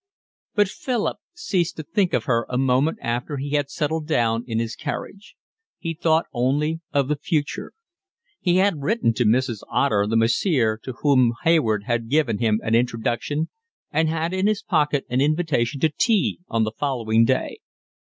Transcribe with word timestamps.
But 0.55 0.67
Philip 0.67 1.17
ceased 1.35 1.75
to 1.77 1.83
think 1.83 2.13
of 2.15 2.23
her 2.23 2.47
a 2.49 2.57
moment 2.57 2.97
after 3.03 3.37
he 3.37 3.51
had 3.51 3.69
settled 3.69 4.07
down 4.07 4.43
in 4.47 4.57
his 4.57 4.75
carriage. 4.75 5.35
He 5.77 5.93
thought 5.93 6.25
only 6.33 6.79
of 6.91 7.07
the 7.07 7.15
future. 7.15 7.73
He 8.39 8.55
had 8.55 8.81
written 8.81 9.13
to 9.13 9.25
Mrs. 9.25 9.61
Otter, 9.69 10.07
the 10.07 10.17
massiere 10.17 10.79
to 10.85 10.93
whom 11.03 11.33
Hayward 11.43 11.83
had 11.83 12.09
given 12.09 12.39
him 12.39 12.59
an 12.63 12.73
introduction, 12.73 13.49
and 13.91 14.09
had 14.09 14.33
in 14.33 14.47
his 14.47 14.63
pocket 14.63 15.05
an 15.07 15.21
invitation 15.21 15.79
to 15.81 15.89
tea 15.95 16.39
on 16.47 16.63
the 16.63 16.71
following 16.79 17.23
day. 17.23 17.59